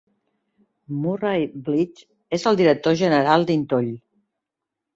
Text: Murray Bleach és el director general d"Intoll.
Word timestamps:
Murray 1.01 1.45
Bleach 1.67 2.01
és 2.39 2.47
el 2.53 2.59
director 2.63 2.99
general 3.05 3.49
d"Intoll. 3.53 3.95